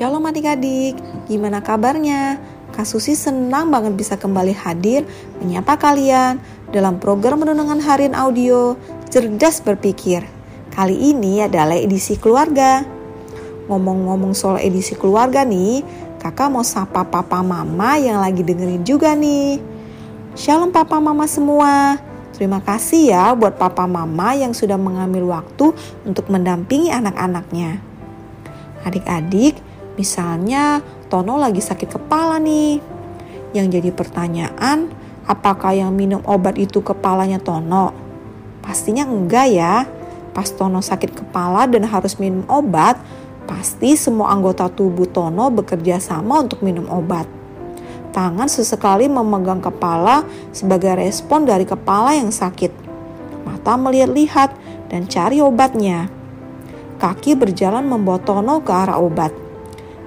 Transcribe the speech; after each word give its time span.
Shalom 0.00 0.24
adik-adik, 0.24 0.96
gimana 1.28 1.60
kabarnya? 1.60 2.40
Kak 2.72 2.88
Susi 2.88 3.12
senang 3.12 3.68
banget 3.68 4.00
bisa 4.00 4.16
kembali 4.16 4.56
hadir 4.56 5.04
menyapa 5.44 5.76
kalian 5.76 6.40
dalam 6.72 6.96
program 6.96 7.44
Renungan 7.44 7.84
Harian 7.84 8.16
Audio 8.16 8.80
Cerdas 9.12 9.60
Berpikir. 9.60 10.24
Kali 10.72 10.96
ini 10.96 11.44
adalah 11.44 11.76
edisi 11.76 12.16
keluarga. 12.16 12.80
Ngomong-ngomong 13.68 14.32
soal 14.32 14.64
edisi 14.64 14.96
keluarga 14.96 15.44
nih, 15.44 15.84
kakak 16.16 16.48
mau 16.48 16.64
sapa 16.64 17.04
papa 17.04 17.44
mama 17.44 18.00
yang 18.00 18.24
lagi 18.24 18.40
dengerin 18.40 18.80
juga 18.80 19.12
nih. 19.12 19.60
Shalom 20.32 20.72
papa 20.72 20.96
mama 20.96 21.28
semua. 21.28 22.00
Terima 22.32 22.64
kasih 22.64 23.12
ya 23.12 23.36
buat 23.36 23.60
papa 23.60 23.84
mama 23.84 24.32
yang 24.32 24.56
sudah 24.56 24.80
mengambil 24.80 25.28
waktu 25.28 25.76
untuk 26.08 26.32
mendampingi 26.32 26.88
anak-anaknya. 26.88 27.84
Adik-adik, 28.80 29.60
misalnya 30.00 30.80
Tono 31.12 31.36
lagi 31.36 31.60
sakit 31.60 32.00
kepala 32.00 32.40
nih. 32.40 32.80
Yang 33.52 33.66
jadi 33.76 33.90
pertanyaan, 33.92 34.88
apakah 35.28 35.76
yang 35.76 35.92
minum 35.92 36.24
obat 36.24 36.56
itu 36.56 36.80
kepalanya 36.80 37.36
Tono? 37.36 37.92
Pastinya 38.64 39.04
enggak 39.04 39.46
ya. 39.52 39.84
Pas 40.30 40.48
Tono 40.48 40.80
sakit 40.80 41.12
kepala 41.12 41.66
dan 41.66 41.84
harus 41.84 42.16
minum 42.16 42.46
obat, 42.46 42.96
pasti 43.44 43.98
semua 43.98 44.30
anggota 44.30 44.70
tubuh 44.70 45.10
Tono 45.10 45.50
bekerja 45.50 45.98
sama 45.98 46.40
untuk 46.40 46.62
minum 46.62 46.86
obat. 46.86 47.26
Tangan 48.14 48.46
sesekali 48.46 49.10
memegang 49.10 49.58
kepala 49.58 50.22
sebagai 50.54 50.94
respon 50.94 51.42
dari 51.42 51.66
kepala 51.66 52.14
yang 52.14 52.30
sakit. 52.30 52.70
Mata 53.42 53.74
melihat-lihat 53.74 54.54
dan 54.90 55.10
cari 55.10 55.42
obatnya. 55.42 56.06
Kaki 57.02 57.34
berjalan 57.34 57.82
membawa 57.86 58.22
Tono 58.22 58.62
ke 58.62 58.70
arah 58.70 59.02
obat. 59.02 59.49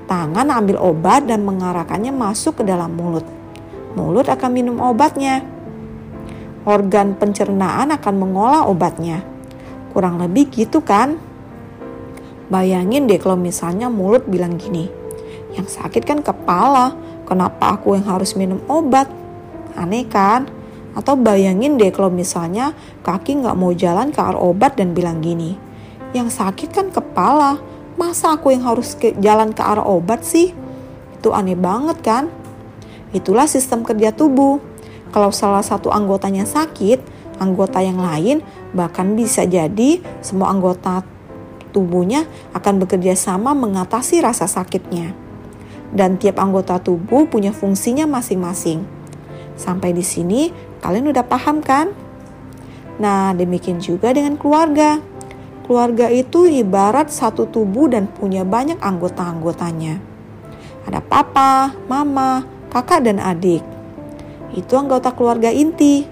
Tangan 0.04 0.48
ambil 0.52 0.78
obat 0.84 1.26
dan 1.26 1.48
mengarahkannya 1.48 2.12
masuk 2.12 2.60
ke 2.60 2.64
dalam 2.68 2.92
mulut. 2.92 3.24
Mulut 3.96 4.28
akan 4.28 4.52
minum 4.52 4.78
obatnya. 4.84 5.46
Organ 6.64 7.16
pencernaan 7.16 7.92
akan 7.92 8.16
mengolah 8.16 8.68
obatnya. 8.68 9.24
Kurang 9.92 10.20
lebih 10.20 10.50
gitu 10.52 10.82
kan? 10.82 11.20
Bayangin 12.52 13.08
deh 13.08 13.20
kalau 13.20 13.40
misalnya 13.40 13.88
mulut 13.88 14.28
bilang 14.28 14.60
gini, 14.60 14.92
yang 15.56 15.70
sakit 15.70 16.04
kan 16.04 16.20
kepala, 16.20 16.98
kenapa 17.24 17.80
aku 17.80 17.96
yang 17.96 18.06
harus 18.10 18.36
minum 18.36 18.60
obat? 18.68 19.08
Aneh 19.78 20.06
kan? 20.10 20.50
Atau 20.94 21.18
bayangin 21.18 21.78
deh 21.82 21.90
kalau 21.90 22.14
misalnya 22.14 22.76
kaki 23.02 23.42
nggak 23.42 23.58
mau 23.58 23.74
jalan 23.74 24.14
ke 24.14 24.20
arah 24.22 24.38
obat 24.38 24.78
dan 24.78 24.94
bilang 24.94 25.22
gini, 25.22 25.58
yang 26.14 26.30
sakit 26.30 26.70
kan 26.70 26.88
kepala. 26.94 27.58
Masa 28.04 28.36
aku 28.36 28.52
yang 28.52 28.68
harus 28.68 29.00
ke, 29.00 29.16
jalan 29.24 29.56
ke 29.56 29.64
arah 29.64 29.88
obat 29.88 30.28
sih? 30.28 30.52
Itu 31.16 31.32
aneh 31.32 31.56
banget 31.56 32.04
kan? 32.04 32.28
Itulah 33.16 33.48
sistem 33.48 33.80
kerja 33.80 34.12
tubuh. 34.12 34.60
Kalau 35.16 35.32
salah 35.32 35.64
satu 35.64 35.88
anggotanya 35.88 36.44
sakit, 36.44 37.00
anggota 37.40 37.80
yang 37.80 38.04
lain 38.04 38.44
bahkan 38.76 39.16
bisa 39.16 39.48
jadi 39.48 40.04
semua 40.20 40.52
anggota 40.52 41.08
tubuhnya 41.72 42.28
akan 42.52 42.84
bekerja 42.84 43.16
sama 43.16 43.56
mengatasi 43.56 44.20
rasa 44.20 44.52
sakitnya. 44.52 45.16
Dan 45.96 46.20
tiap 46.20 46.44
anggota 46.44 46.84
tubuh 46.84 47.24
punya 47.32 47.56
fungsinya 47.56 48.04
masing-masing. 48.04 48.84
Sampai 49.56 49.96
di 49.96 50.04
sini 50.04 50.52
kalian 50.84 51.08
udah 51.08 51.24
paham 51.24 51.64
kan? 51.64 51.96
Nah, 53.00 53.32
demikian 53.32 53.80
juga 53.80 54.12
dengan 54.12 54.36
keluarga. 54.36 55.00
Keluarga 55.64 56.12
itu 56.12 56.44
ibarat 56.44 57.08
satu 57.08 57.48
tubuh 57.48 57.88
dan 57.88 58.12
punya 58.12 58.44
banyak 58.44 58.76
anggota-anggotanya. 58.84 60.04
Ada 60.84 61.00
papa, 61.00 61.72
mama, 61.88 62.44
kakak, 62.68 63.08
dan 63.08 63.24
adik. 63.24 63.64
Itu 64.52 64.76
anggota 64.76 65.16
keluarga 65.16 65.48
inti, 65.48 66.04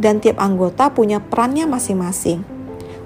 dan 0.00 0.24
tiap 0.24 0.40
anggota 0.40 0.88
punya 0.88 1.20
perannya 1.20 1.68
masing-masing. 1.68 2.40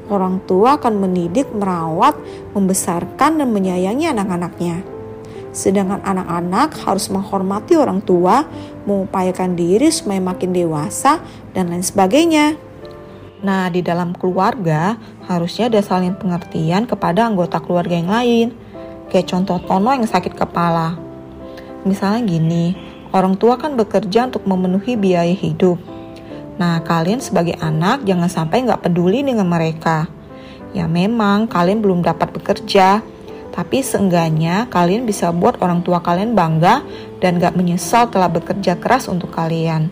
Orang 0.07 0.41
tua 0.47 0.79
akan 0.79 1.03
mendidik, 1.03 1.51
merawat, 1.53 2.15
membesarkan, 2.55 3.43
dan 3.43 3.51
menyayangi 3.51 4.09
anak-anaknya. 4.09 4.81
Sedangkan 5.53 6.01
anak-anak 6.07 6.79
harus 6.87 7.11
menghormati 7.11 7.75
orang 7.75 8.01
tua, 8.01 8.47
mengupayakan 8.87 9.59
diri 9.59 9.91
supaya 9.91 10.23
makin 10.23 10.55
dewasa, 10.55 11.19
dan 11.53 11.75
lain 11.75 11.83
sebagainya. 11.83 12.68
Nah, 13.39 13.71
di 13.71 13.87
dalam 13.87 14.19
keluarga 14.19 14.99
harusnya 15.31 15.71
ada 15.71 15.79
saling 15.79 16.19
pengertian 16.19 16.91
kepada 16.91 17.31
anggota 17.31 17.63
keluarga 17.63 17.95
yang 17.95 18.11
lain. 18.11 18.49
Kayak 19.09 19.31
contoh 19.31 19.63
Tono 19.63 19.95
yang 19.95 20.05
sakit 20.05 20.35
kepala. 20.35 20.99
Misalnya 21.87 22.27
gini, 22.27 22.75
orang 23.15 23.39
tua 23.39 23.55
kan 23.57 23.79
bekerja 23.79 24.27
untuk 24.27 24.43
memenuhi 24.45 24.99
biaya 24.99 25.33
hidup. 25.33 25.79
Nah, 26.59 26.83
kalian 26.83 27.23
sebagai 27.23 27.55
anak 27.63 28.03
jangan 28.03 28.27
sampai 28.27 28.67
nggak 28.67 28.91
peduli 28.91 29.23
dengan 29.23 29.47
mereka. 29.47 30.11
Ya 30.75 30.91
memang 30.91 31.47
kalian 31.47 31.81
belum 31.81 32.03
dapat 32.03 32.35
bekerja, 32.35 33.01
tapi 33.55 33.81
seenggaknya 33.81 34.69
kalian 34.69 35.09
bisa 35.09 35.33
buat 35.33 35.59
orang 35.59 35.81
tua 35.81 35.99
kalian 36.05 36.37
bangga 36.37 36.85
dan 37.19 37.43
gak 37.43 37.59
menyesal 37.59 38.07
telah 38.07 38.31
bekerja 38.31 38.79
keras 38.79 39.11
untuk 39.11 39.33
kalian. 39.35 39.91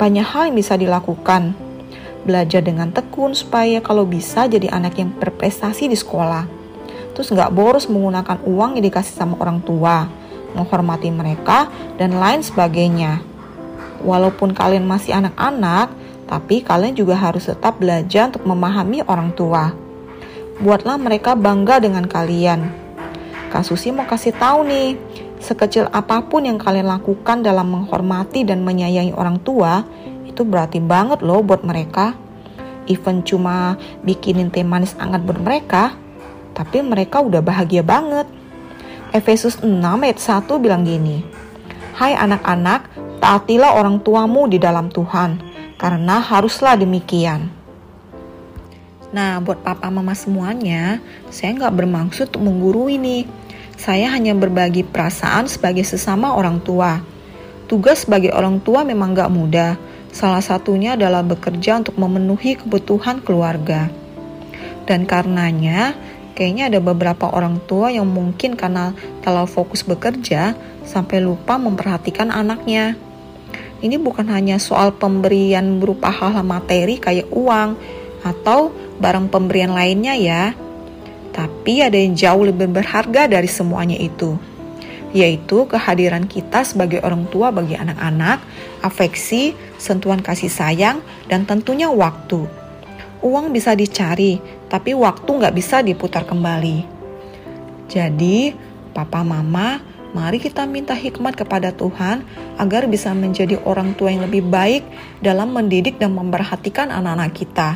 Banyak 0.00 0.26
hal 0.26 0.48
yang 0.50 0.56
bisa 0.56 0.74
dilakukan, 0.80 1.52
belajar 2.24 2.60
dengan 2.60 2.92
tekun 2.92 3.32
supaya 3.32 3.80
kalau 3.80 4.04
bisa 4.04 4.44
jadi 4.46 4.68
anak 4.72 5.00
yang 5.00 5.10
berprestasi 5.16 5.88
di 5.88 5.96
sekolah. 5.96 6.44
Terus 7.16 7.32
nggak 7.32 7.52
boros 7.52 7.90
menggunakan 7.90 8.40
uang 8.46 8.78
yang 8.78 8.84
dikasih 8.86 9.14
sama 9.16 9.36
orang 9.40 9.60
tua, 9.60 10.08
menghormati 10.56 11.10
mereka, 11.12 11.68
dan 12.00 12.16
lain 12.16 12.40
sebagainya. 12.40 13.20
Walaupun 14.00 14.56
kalian 14.56 14.88
masih 14.88 15.12
anak-anak, 15.12 15.92
tapi 16.30 16.62
kalian 16.62 16.94
juga 16.94 17.18
harus 17.18 17.50
tetap 17.50 17.82
belajar 17.82 18.30
untuk 18.30 18.46
memahami 18.46 19.02
orang 19.04 19.34
tua. 19.34 19.74
Buatlah 20.62 20.96
mereka 20.96 21.34
bangga 21.34 21.82
dengan 21.82 22.06
kalian. 22.06 22.70
Kak 23.50 23.66
Susi 23.66 23.90
mau 23.90 24.06
kasih 24.06 24.30
tahu 24.38 24.62
nih, 24.62 24.94
sekecil 25.42 25.90
apa 25.90 26.22
pun 26.22 26.46
yang 26.46 26.60
kalian 26.60 26.86
lakukan 26.86 27.42
dalam 27.42 27.66
menghormati 27.74 28.46
dan 28.46 28.62
menyayangi 28.62 29.10
orang 29.10 29.42
tua, 29.42 29.82
itu 30.40 30.48
berarti 30.48 30.80
banget 30.80 31.20
loh 31.20 31.44
buat 31.44 31.60
mereka. 31.60 32.16
Even 32.88 33.20
cuma 33.20 33.76
bikinin 34.00 34.48
teh 34.48 34.64
manis 34.64 34.96
hangat 34.96 35.20
buat 35.20 35.36
mereka, 35.36 35.92
tapi 36.56 36.80
mereka 36.80 37.20
udah 37.20 37.44
bahagia 37.44 37.84
banget. 37.84 38.24
Efesus 39.12 39.60
6 39.60 39.68
ayat 39.84 40.16
1 40.16 40.48
bilang 40.56 40.88
gini, 40.88 41.20
Hai 41.92 42.16
anak-anak, 42.16 42.88
taatilah 43.20 43.76
orang 43.76 44.00
tuamu 44.00 44.48
di 44.48 44.56
dalam 44.56 44.88
Tuhan, 44.88 45.36
karena 45.76 46.24
haruslah 46.24 46.80
demikian. 46.80 47.52
Nah, 49.12 49.44
buat 49.44 49.60
papa 49.60 49.92
mama 49.92 50.16
semuanya, 50.16 51.04
saya 51.28 51.52
nggak 51.52 51.84
bermaksud 51.84 52.32
untuk 52.32 52.48
menggurui 52.48 52.96
nih. 52.96 53.28
Saya 53.76 54.08
hanya 54.08 54.32
berbagi 54.32 54.88
perasaan 54.88 55.52
sebagai 55.52 55.84
sesama 55.84 56.32
orang 56.32 56.64
tua. 56.64 57.04
Tugas 57.68 58.08
sebagai 58.08 58.32
orang 58.32 58.56
tua 58.64 58.88
memang 58.88 59.12
nggak 59.12 59.30
mudah, 59.30 59.89
Salah 60.10 60.42
satunya 60.42 60.98
adalah 60.98 61.22
bekerja 61.22 61.78
untuk 61.78 61.94
memenuhi 61.94 62.58
kebutuhan 62.58 63.22
keluarga. 63.22 63.86
Dan 64.84 65.06
karenanya, 65.06 65.94
kayaknya 66.34 66.66
ada 66.66 66.80
beberapa 66.82 67.30
orang 67.30 67.62
tua 67.70 67.94
yang 67.94 68.10
mungkin 68.10 68.58
karena 68.58 68.90
terlalu 69.22 69.46
fokus 69.46 69.86
bekerja 69.86 70.58
sampai 70.82 71.22
lupa 71.22 71.62
memperhatikan 71.62 72.34
anaknya. 72.34 72.98
Ini 73.80 73.96
bukan 74.02 74.28
hanya 74.34 74.58
soal 74.58 74.92
pemberian 74.92 75.78
berupa 75.78 76.10
hal-hal 76.10 76.42
materi 76.44 76.98
kayak 76.98 77.30
uang 77.30 77.78
atau 78.26 78.74
barang 78.98 79.30
pemberian 79.30 79.72
lainnya 79.72 80.18
ya. 80.18 80.52
Tapi 81.30 81.86
ada 81.86 81.96
yang 81.96 82.18
jauh 82.18 82.50
lebih 82.50 82.66
berharga 82.68 83.30
dari 83.30 83.46
semuanya 83.46 83.96
itu 83.96 84.49
yaitu 85.10 85.66
kehadiran 85.66 86.26
kita 86.26 86.62
sebagai 86.62 87.02
orang 87.02 87.26
tua 87.28 87.50
bagi 87.50 87.74
anak-anak, 87.74 88.38
afeksi, 88.82 89.54
sentuhan 89.76 90.22
kasih 90.22 90.50
sayang, 90.50 91.02
dan 91.26 91.42
tentunya 91.46 91.90
waktu. 91.90 92.46
Uang 93.20 93.52
bisa 93.52 93.74
dicari, 93.74 94.40
tapi 94.70 94.94
waktu 94.94 95.28
nggak 95.28 95.54
bisa 95.54 95.82
diputar 95.82 96.24
kembali. 96.24 96.86
Jadi, 97.90 98.54
papa 98.94 99.26
mama, 99.26 99.82
mari 100.14 100.38
kita 100.38 100.62
minta 100.64 100.94
hikmat 100.94 101.34
kepada 101.34 101.74
Tuhan 101.74 102.22
agar 102.56 102.86
bisa 102.86 103.10
menjadi 103.10 103.58
orang 103.66 103.98
tua 103.98 104.14
yang 104.14 104.24
lebih 104.24 104.46
baik 104.46 104.86
dalam 105.18 105.50
mendidik 105.50 105.98
dan 105.98 106.14
memperhatikan 106.14 106.88
anak-anak 106.94 107.34
kita. 107.34 107.70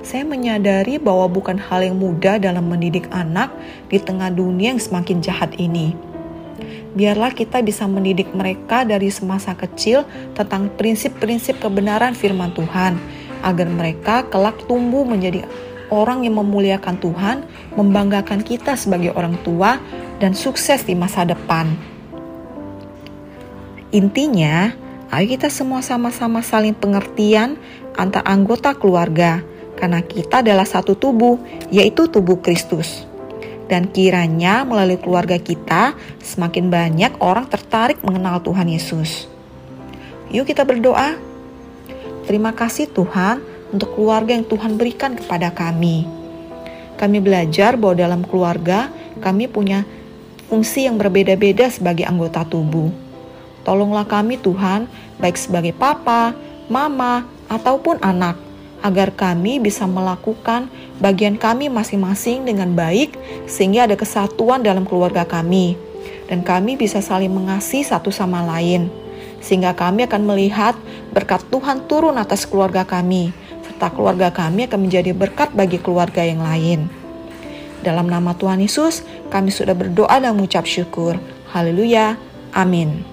Saya 0.00 0.24
menyadari 0.24 0.96
bahwa 0.96 1.28
bukan 1.28 1.60
hal 1.60 1.84
yang 1.84 2.00
mudah 2.00 2.40
dalam 2.40 2.64
mendidik 2.72 3.04
anak 3.12 3.52
di 3.92 4.00
tengah 4.00 4.32
dunia 4.32 4.72
yang 4.72 4.80
semakin 4.80 5.20
jahat 5.20 5.52
ini 5.60 6.07
biarlah 6.94 7.32
kita 7.32 7.64
bisa 7.64 7.88
mendidik 7.88 8.30
mereka 8.36 8.84
dari 8.84 9.08
semasa 9.08 9.56
kecil 9.56 10.04
tentang 10.36 10.70
prinsip-prinsip 10.76 11.60
kebenaran 11.60 12.12
firman 12.12 12.52
Tuhan, 12.52 13.00
agar 13.40 13.68
mereka 13.70 14.28
kelak 14.28 14.60
tumbuh 14.68 15.02
menjadi 15.08 15.48
orang 15.88 16.28
yang 16.28 16.36
memuliakan 16.36 17.00
Tuhan, 17.00 17.48
membanggakan 17.72 18.44
kita 18.44 18.76
sebagai 18.76 19.16
orang 19.16 19.40
tua, 19.40 19.80
dan 20.20 20.36
sukses 20.36 20.84
di 20.84 20.92
masa 20.92 21.24
depan. 21.24 21.72
Intinya, 23.88 24.76
ayo 25.08 25.24
kita 25.24 25.48
semua 25.48 25.80
sama-sama 25.80 26.44
saling 26.44 26.76
pengertian 26.76 27.56
antar 27.96 28.20
anggota 28.28 28.76
keluarga, 28.76 29.40
karena 29.80 30.04
kita 30.04 30.44
adalah 30.44 30.68
satu 30.68 30.92
tubuh, 30.92 31.40
yaitu 31.72 32.04
tubuh 32.12 32.36
Kristus. 32.44 33.07
Dan 33.68 33.92
kiranya 33.92 34.64
melalui 34.64 34.96
keluarga 34.96 35.36
kita, 35.36 35.92
semakin 36.24 36.72
banyak 36.72 37.12
orang 37.20 37.44
tertarik 37.46 38.00
mengenal 38.00 38.40
Tuhan 38.40 38.64
Yesus. 38.64 39.28
Yuk 40.32 40.48
kita 40.48 40.64
berdoa. 40.64 41.20
Terima 42.24 42.52
kasih 42.52 42.88
Tuhan 42.92 43.40
untuk 43.72 43.92
keluarga 43.96 44.32
yang 44.32 44.44
Tuhan 44.48 44.76
berikan 44.80 45.16
kepada 45.16 45.52
kami. 45.52 46.08
Kami 46.96 47.20
belajar 47.20 47.76
bahwa 47.76 47.94
dalam 47.96 48.20
keluarga 48.24 48.88
kami 49.20 49.48
punya 49.48 49.84
fungsi 50.48 50.88
yang 50.88 50.96
berbeda-beda 50.96 51.68
sebagai 51.68 52.08
anggota 52.08 52.44
tubuh. 52.48 52.88
Tolonglah 53.68 54.08
kami 54.08 54.40
Tuhan, 54.40 54.88
baik 55.20 55.36
sebagai 55.36 55.76
papa, 55.76 56.32
mama, 56.72 57.28
ataupun 57.52 58.00
anak, 58.00 58.40
agar 58.82 59.10
kami 59.10 59.58
bisa 59.58 59.84
melakukan 59.86 60.70
bagian 61.02 61.34
kami 61.34 61.66
masing-masing 61.66 62.46
dengan 62.46 62.74
baik 62.74 63.18
sehingga 63.50 63.90
ada 63.90 63.98
kesatuan 63.98 64.62
dalam 64.62 64.86
keluarga 64.86 65.26
kami 65.26 65.74
dan 66.30 66.46
kami 66.46 66.78
bisa 66.78 67.02
saling 67.02 67.32
mengasihi 67.32 67.82
satu 67.82 68.14
sama 68.14 68.46
lain 68.46 68.86
sehingga 69.42 69.74
kami 69.74 70.06
akan 70.06 70.22
melihat 70.26 70.74
berkat 71.10 71.42
Tuhan 71.50 71.86
turun 71.90 72.18
atas 72.18 72.46
keluarga 72.46 72.86
kami 72.86 73.34
serta 73.78 73.94
keluarga 73.94 74.34
kami 74.34 74.66
akan 74.66 74.90
menjadi 74.90 75.14
berkat 75.14 75.54
bagi 75.54 75.78
keluarga 75.78 76.26
yang 76.26 76.42
lain. 76.42 76.90
Dalam 77.78 78.10
nama 78.10 78.34
Tuhan 78.34 78.58
Yesus, 78.58 79.06
kami 79.30 79.54
sudah 79.54 79.70
berdoa 79.70 80.18
dan 80.18 80.34
mengucap 80.34 80.66
syukur. 80.66 81.14
Haleluya. 81.54 82.18
Amin. 82.50 83.06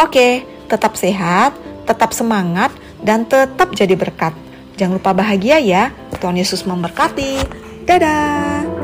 Oke, 0.00 0.48
tetap 0.64 0.96
sehat, 0.96 1.52
tetap 1.84 2.16
semangat, 2.16 2.72
dan 3.02 3.26
tetap 3.26 3.74
jadi 3.74 3.98
berkat. 3.98 4.32
Jangan 4.78 4.98
lupa 4.98 5.12
bahagia 5.12 5.60
ya. 5.60 5.92
Tuhan 6.16 6.38
Yesus 6.38 6.64
memberkati. 6.64 7.44
Dadah. 7.84 8.81